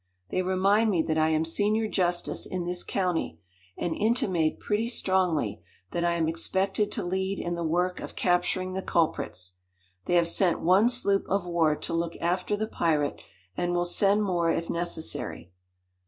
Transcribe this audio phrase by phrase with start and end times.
[0.31, 3.39] They remind me that I am senior justice in this county,
[3.77, 8.73] and intimate pretty strongly that I am expected to lead in the work of capturing
[8.73, 9.57] the culprits.
[10.05, 13.21] They have sent one sloop of war to look after the pirate
[13.55, 15.51] and will send more if necessary.